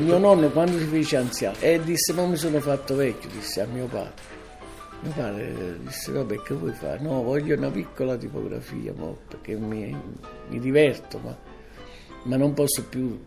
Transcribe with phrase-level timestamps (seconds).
[0.00, 3.60] Il mio nonno quando si fece anziano e disse ma mi sono fatto vecchio, disse
[3.60, 4.12] a mio padre.
[5.02, 7.00] Mio padre disse vabbè che vuoi fare?
[7.00, 9.94] No, voglio una piccola tipografia mo, perché mi,
[10.48, 11.36] mi diverto, ma,
[12.22, 13.22] ma, non posso più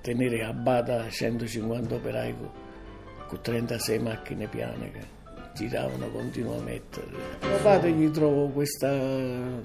[0.00, 2.50] tenere a bada 150 operai con,
[3.26, 4.92] con 36 macchine piane
[5.56, 7.02] che giravano continuamente.
[7.40, 8.92] Mio padre gli trovò questa,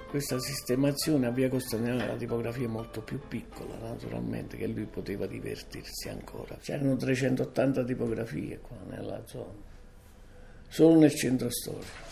[0.10, 6.08] questa sistemazione a via Costanera, la tipografia molto più piccola naturalmente, che lui poteva divertirsi
[6.10, 6.58] ancora.
[6.62, 9.54] C'erano 380 tipografie qua nella zona,
[10.68, 12.10] solo nel centro storico.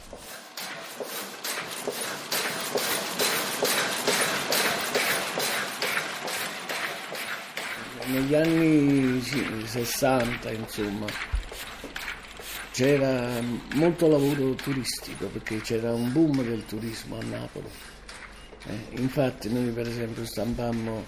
[8.12, 11.06] Negli anni 60, insomma,
[12.80, 13.42] c'era
[13.74, 17.68] molto lavoro turistico perché c'era un boom del turismo a Napoli.
[18.68, 21.04] Eh, infatti noi per esempio stampammo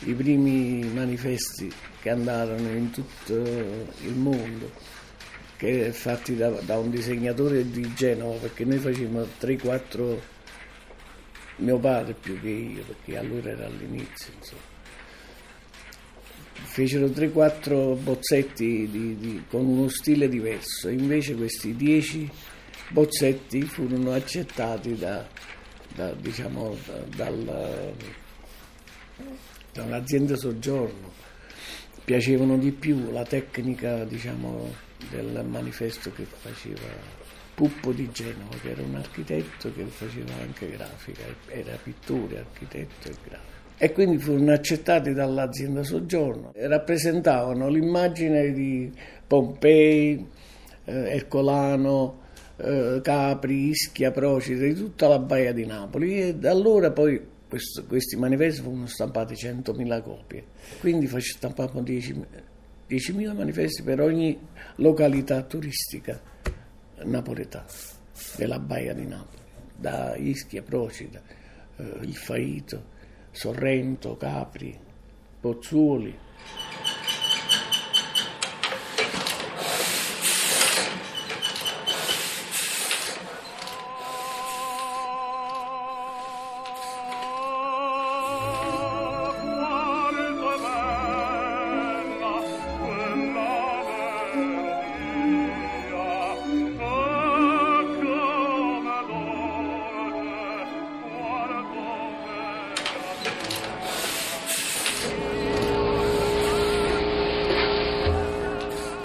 [0.00, 4.72] i primi manifesti che andarono in tutto il mondo,
[5.56, 10.18] che fatti da, da un disegnatore di Genova, perché noi facevamo 3-4,
[11.58, 14.32] mio padre più che io, perché allora era all'inizio.
[14.36, 14.73] Insomma
[16.54, 22.30] fecero 3-4 bozzetti di, di, con uno stile diverso, invece questi 10
[22.90, 25.26] bozzetti furono accettati da,
[25.94, 26.76] da, diciamo,
[27.14, 27.94] dal,
[29.72, 31.12] da un'azienda soggiorno,
[32.04, 34.72] piacevano di più la tecnica diciamo,
[35.10, 37.22] del manifesto che faceva
[37.54, 43.14] Puppo di Genova, che era un architetto che faceva anche grafica, era pittore, architetto e
[43.24, 46.52] grafico e quindi furono accettati dall'azienda Soggiorno.
[46.54, 48.90] Rappresentavano l'immagine di
[49.26, 50.26] Pompei,
[50.84, 52.20] eh, Ercolano,
[52.56, 57.84] eh, Capri, Ischia, Procida, di tutta la Baia di Napoli e da allora poi questo,
[57.84, 60.44] questi manifesti furono stampati 100.000 copie,
[60.80, 62.24] quindi stampavamo 10,
[62.88, 64.38] 10.000 manifesti per ogni
[64.76, 66.20] località turistica
[67.02, 67.66] napoletana
[68.36, 69.42] della Baia di Napoli,
[69.76, 71.20] da Ischia, Procida,
[71.76, 72.92] eh, il Faito,
[73.34, 74.78] Sorrento, Capri,
[75.40, 76.23] Pozzuoli.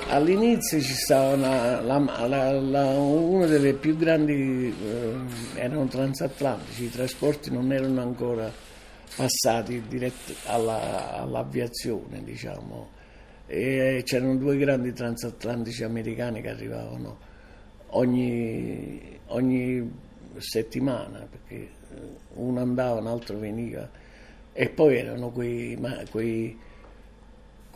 [0.09, 7.51] All'inizio ci stava la, la, la, una delle più grandi, eh, erano transatlantici, i trasporti
[7.51, 8.51] non erano ancora
[9.15, 12.89] passati diretti alla, all'aviazione, diciamo,
[13.45, 17.17] e c'erano due grandi transatlantici americani che arrivavano
[17.91, 19.91] ogni, ogni
[20.37, 21.69] settimana, perché eh,
[22.33, 23.87] uno andava, un altro veniva,
[24.53, 25.77] e poi erano quei,
[26.09, 26.57] quei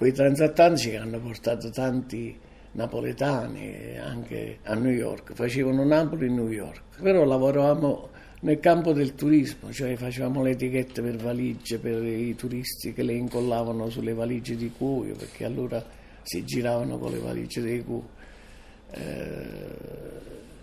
[0.04, 2.38] quei transatlantici che hanno portato tanti
[2.74, 8.10] napoletani anche a New York, facevano Napoli-New York, però lavoravamo
[8.42, 13.14] nel campo del turismo, cioè facevamo le etichette per valigie per i turisti che le
[13.14, 15.82] incollavano sulle valigie di cuoio, perché allora
[16.22, 18.10] si giravano con le valigie dei cuoio.
[18.92, 19.52] Eh,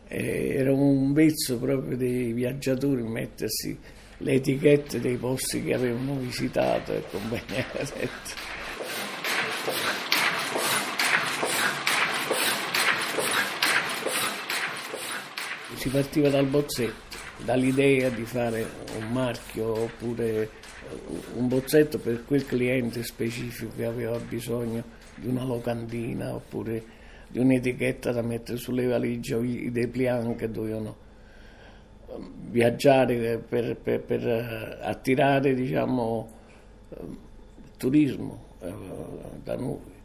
[0.06, 3.78] era un vezzo proprio dei viaggiatori mettersi
[4.18, 7.64] le etichette dei posti che avevano visitato e compagnia.
[15.74, 18.66] Si partiva dal bozzetto, dall'idea di fare
[18.98, 20.50] un marchio oppure
[21.34, 24.82] un bozzetto per quel cliente specifico che aveva bisogno
[25.14, 26.82] di una locandina oppure
[27.28, 30.96] di un'etichetta da mettere sulle valigie o i dépliant che dovevano
[32.06, 36.30] um, viaggiare per, per, per attirare diciamo,
[36.88, 37.16] um,
[37.76, 38.48] turismo.
[38.48, 39.98] eh, da noi.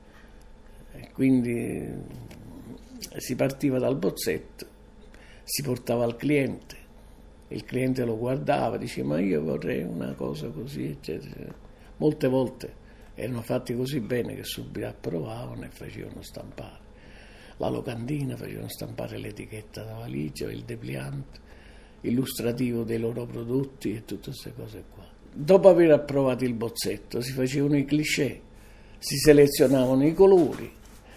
[0.94, 1.88] E quindi
[3.18, 4.66] si partiva dal bozzetto,
[5.44, 6.78] si portava al cliente,
[7.50, 11.54] il cliente lo guardava, diceva ma io vorrei una cosa così, eccetera.
[11.98, 12.74] Molte volte
[13.13, 16.84] erano fatti così bene che subito approvavano e facevano stampare.
[17.57, 21.40] La locandina facevano stampare l'etichetta da valigia, il depliant,
[22.02, 25.15] illustrativo dei loro prodotti e tutte queste cose qua.
[25.38, 28.42] Dopo aver approvato il bozzetto si facevano i cliché,
[29.00, 30.72] si selezionavano i colori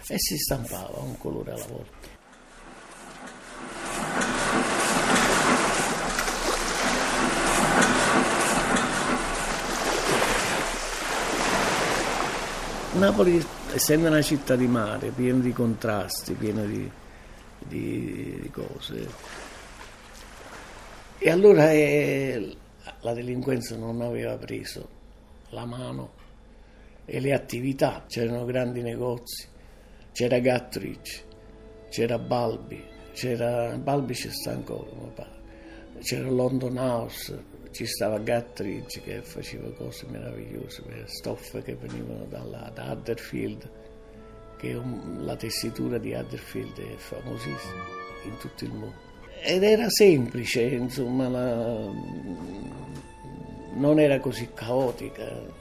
[0.07, 1.97] e si stampava un colore alla volta.
[12.95, 13.41] Napoli
[13.73, 16.91] essendo una città di mare, piena di contrasti, piena di,
[17.57, 19.07] di, di cose.
[21.19, 22.57] E allora eh,
[23.01, 24.97] la delinquenza non aveva preso
[25.49, 26.17] la mano
[27.05, 29.47] e le attività, c'erano grandi negozi,
[30.11, 31.23] c'era Gattridge,
[31.89, 32.83] c'era Balbi,
[33.13, 35.39] c'era Balbi ci sta ancora, mi pare,
[36.01, 42.91] c'era London House, ci stava Gattridge che faceva cose meravigliose, stoffe che venivano dalla, da
[42.91, 43.71] Huddersfield,
[44.57, 47.83] che un, la tessitura di Huddersfield è famosissima
[48.25, 49.08] in tutto il mondo.
[49.41, 51.89] Ed era semplice, insomma, la,
[53.73, 55.57] non era così caotica.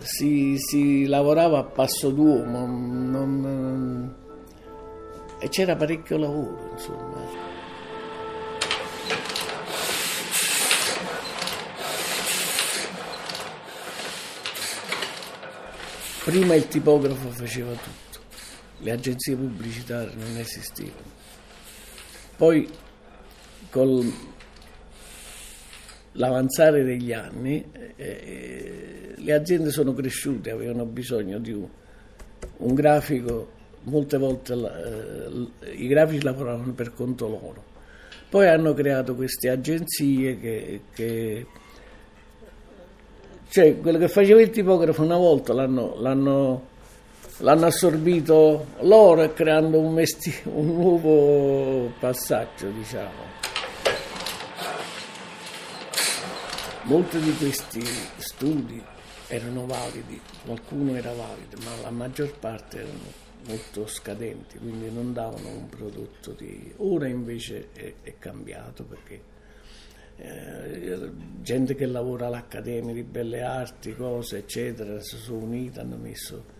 [0.00, 4.14] Si, si lavorava a passo d'uomo non,
[5.40, 7.46] e c'era parecchio lavoro, insomma.
[16.24, 18.18] Prima il tipografo faceva tutto,
[18.78, 21.17] le agenzie pubblicitarie non esistevano.
[22.38, 22.68] Poi
[23.68, 24.12] con
[26.12, 31.66] l'avanzare degli anni eh, eh, le aziende sono cresciute, avevano bisogno di un,
[32.58, 33.50] un grafico,
[33.82, 37.64] molte volte eh, i grafici lavoravano per conto loro.
[38.28, 41.46] Poi hanno creato queste agenzie che, che
[43.48, 46.66] cioè, quello che faceva il tipografo una volta l'hanno, l'hanno,
[47.38, 53.36] l'hanno assorbito loro creando un, mesti- un nuovo passaggio, diciamo.
[56.82, 57.84] Molti di questi
[58.16, 58.82] studi
[59.28, 65.48] erano validi, qualcuno era valido, ma la maggior parte erano molto scadenti, quindi non davano
[65.48, 66.72] un prodotto di...
[66.78, 69.20] Ora invece è, è cambiato perché
[70.16, 71.10] eh,
[71.42, 76.56] gente che lavora all'Accademia di Belle Arti, cose eccetera, si sono unite, hanno messo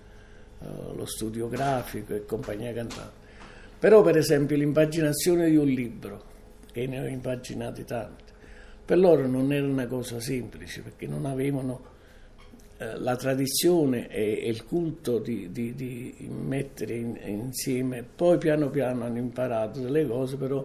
[0.60, 3.26] uh, lo studio grafico e compagnia cantante.
[3.78, 6.24] Però per esempio l'impaginazione di un libro,
[6.72, 8.24] che ne ho impaginati tanti,
[8.84, 11.96] per loro non era una cosa semplice perché non avevano
[12.78, 18.70] eh, la tradizione e, e, il culto di, di, di mettere in, insieme, poi piano
[18.70, 20.64] piano hanno imparato delle cose, però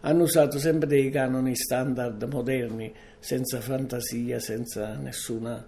[0.00, 5.64] hanno usato sempre dei canoni standard moderni, senza fantasia, senza nessuna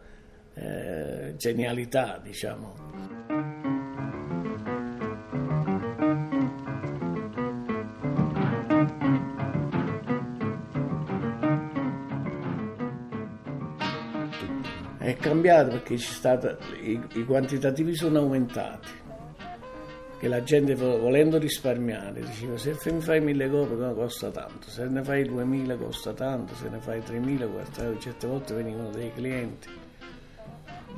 [0.54, 2.83] eh, genialità, diciamo.
[15.04, 18.88] È cambiato perché stata, i, i quantitativi sono aumentati.
[20.18, 25.04] Che la gente volendo risparmiare diceva se mi fai mille copie costa tanto, se ne
[25.04, 29.68] fai duemila costa tanto, se ne fai tremila costa certe volte venivano dei clienti.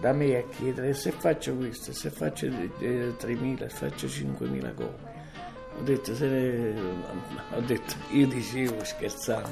[0.01, 2.47] Da me a chiedere se faccio questo, se faccio
[2.79, 5.15] eh, tremila, se faccio cinquemila copie.
[5.81, 6.75] Ho detto, ne...
[7.57, 9.51] ho detto, io dicevo scherzando,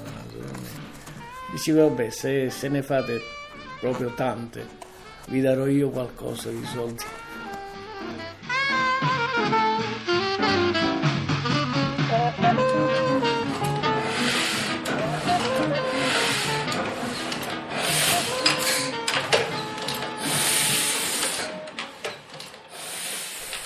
[1.51, 3.43] dicevo vabbè se, se ne fate
[3.85, 4.67] proprio tante
[5.29, 7.05] vi darò io qualcosa di soldi.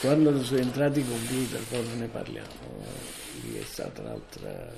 [0.00, 2.48] Quando sono entrati i computer, non ne parliamo,
[3.42, 4.68] lì è stata un'altra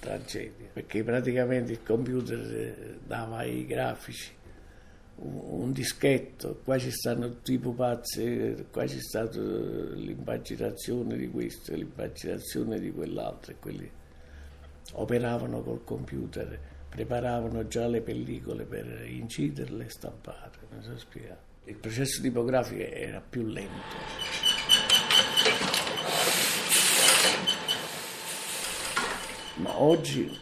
[0.00, 4.42] tragedia, perché praticamente il computer dava ai grafici
[5.16, 12.80] un dischetto, qua ci stanno tutti i pupazzi, qua c'è stata l'impaginazione di questo, l'impaginazione
[12.80, 13.90] di quell'altro e quelli
[14.92, 21.52] operavano col computer, preparavano già le pellicole per inciderle e stamparle, non so spiegare.
[21.64, 23.72] Il processo tipografico era più lento.
[29.56, 30.36] Ma oggi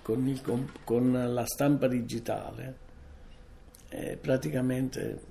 [0.00, 0.40] con, il,
[0.84, 2.90] con la stampa digitale
[3.92, 5.30] eh, praticamente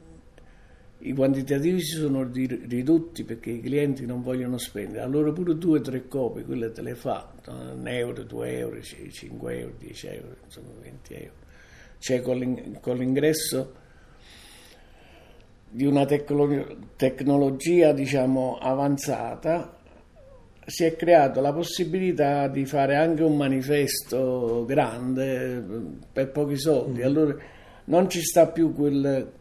[1.00, 5.82] i quantitativi si sono ridotti perché i clienti non vogliono spendere, allora pure due o
[5.82, 10.70] tre copie, quelle te le fa, un euro, due euro, cinque euro, dieci euro, insomma
[10.80, 11.40] venti euro.
[11.98, 13.74] Cioè con l'ingresso
[15.70, 19.80] di una tecnologia diciamo avanzata
[20.66, 25.64] si è creata la possibilità di fare anche un manifesto grande
[26.12, 27.00] per pochi soldi.
[27.00, 27.04] Mm.
[27.04, 27.36] Allora
[27.86, 29.32] non ci sta più quel,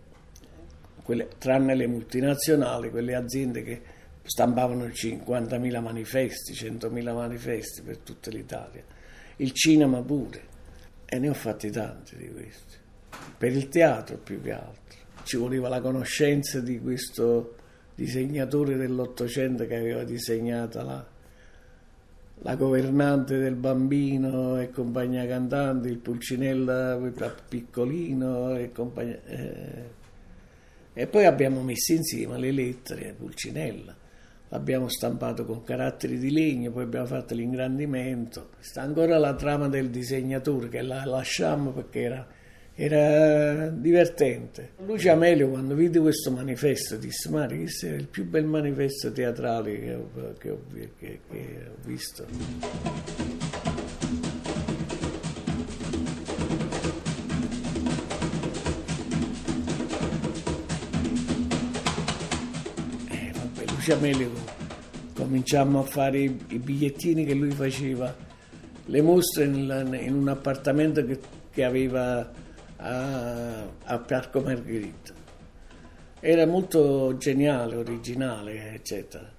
[1.03, 3.81] quelle, tranne le multinazionali, quelle aziende che
[4.23, 8.83] stampavano 50.000 manifesti, 100.000 manifesti per tutta l'Italia.
[9.37, 10.43] Il cinema pure,
[11.07, 12.77] e ne ho fatti tanti di questi.
[13.37, 14.99] Per il teatro più che altro.
[15.25, 17.57] Ci voleva la conoscenza di questo
[17.95, 21.07] disegnatore dell'Ottocento che aveva disegnato la,
[22.43, 26.99] la governante del bambino e compagnia cantante, il Pulcinella
[27.49, 29.21] piccolino e compagnia...
[29.27, 29.99] Eh,
[30.93, 33.95] e poi abbiamo messo insieme le lettere Pulcinella,
[34.49, 38.51] l'abbiamo stampato con caratteri di legno, poi abbiamo fatto l'ingrandimento.
[38.59, 42.27] Sta ancora la trama del disegnatore che la lasciamo perché era,
[42.83, 44.71] era divertente.
[44.87, 49.79] Lucio Amelio quando vide questo manifesto disse Mari, questo è il più bel manifesto teatrale
[49.79, 50.09] che ho,
[50.39, 51.21] che ho, che, che
[51.69, 52.25] ho visto.
[63.67, 64.39] Lucia Melico
[65.15, 68.15] cominciammo a fare i, bigliettini che lui faceva,
[68.87, 71.05] le mostre in, un appartamento
[71.51, 72.49] che aveva
[72.81, 75.13] a, a Parco Margherita.
[76.21, 79.39] Era molto geniale, originale, eccetera.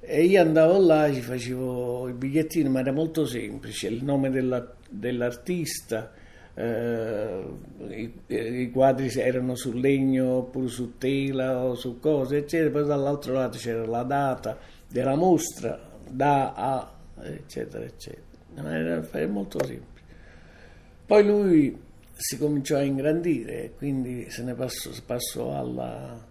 [0.00, 4.74] E io andavo là, ci facevo i bigliettini, ma era molto semplice, il nome della,
[4.88, 6.12] dell'artista,
[6.52, 7.42] eh,
[7.88, 12.70] i, i, quadri erano su legno oppure su tela o su cose, eccetera.
[12.70, 18.22] Poi dall'altro lato c'era la data della mostra, da a, eccetera, eccetera.
[18.56, 20.04] Era, era molto semplice.
[21.06, 21.76] Poi lui
[22.16, 26.26] si cominciò a ingrandire, quindi se ne passò, passò alla,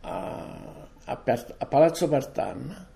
[0.00, 1.22] a, a,
[1.58, 2.86] a Palazzo Partanna,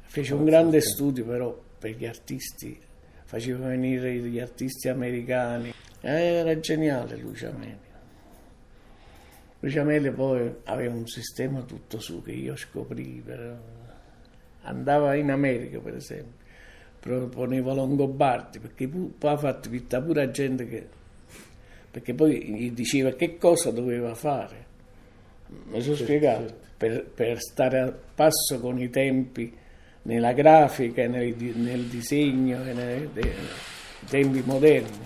[0.00, 2.90] fece un grande studio però per gli artisti
[3.32, 5.72] faceva venire gli artisti americani.
[6.02, 7.90] Era geniale Lucio Amelio.
[9.60, 13.56] Lucio Amelio poi aveva un sistema tutto su che io scoprì, però.
[14.64, 16.44] andava in America per esempio,
[17.00, 20.88] proponeva Longobardi, perché poi ha fatto vita pure a gente che...
[21.92, 24.70] perché poi gli diceva che cosa doveva fare.
[25.48, 26.66] Mi sono certo, spiegato, certo.
[26.78, 29.54] Per, per stare a passo con i tempi
[30.04, 33.34] nella grafica, nel, nel disegno e nei, nei
[34.08, 34.98] tempi moderni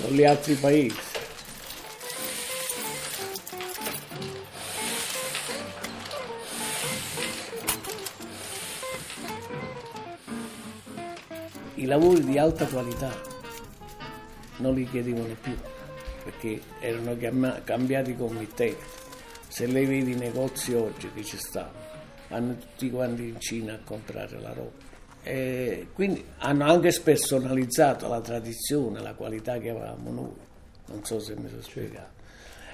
[0.00, 0.96] con gli altri paesi.
[11.74, 13.12] I lavori di alta qualità
[14.58, 15.56] non li chiedevano più
[16.28, 17.16] perché erano
[17.64, 18.84] cambiati come i tempi.
[19.48, 21.86] Se lei vede i negozi oggi che ci stanno,
[22.28, 24.86] vanno tutti quanti in Cina a comprare la roba.
[25.22, 30.34] E quindi hanno anche spersonalizzato la tradizione, la qualità che avevamo noi.
[30.88, 32.16] Non so se mi sono spiegato.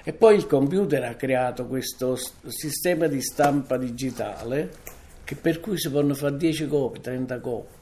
[0.03, 4.69] E poi il computer ha creato questo sistema di stampa digitale
[5.41, 7.77] per cui si possono fare 10 copie, 30 copie.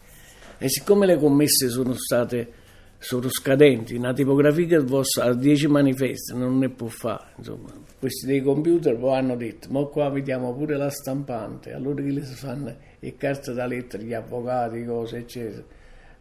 [0.59, 2.61] E siccome le commesse sono state
[3.03, 7.33] sono scadenti, una tipografia che a 10 manifesti non ne può fare.
[7.35, 7.69] Insomma.
[7.99, 12.23] Questi dei computer poi hanno detto, ma qua vediamo pure la stampante, allora che le
[12.23, 15.63] si fanno le carte da lettere, gli avvocati, cose eccetera.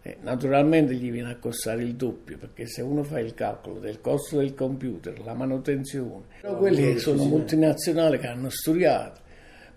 [0.03, 4.01] Eh, naturalmente gli viene a costare il doppio, perché se uno fa il calcolo del
[4.01, 9.21] costo del computer, la manutenzione, però quelli sono multinazionali che hanno studiato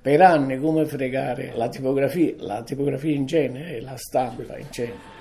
[0.01, 5.13] per anni come fregare la tipografia, la tipografia in genere e la stampa in genere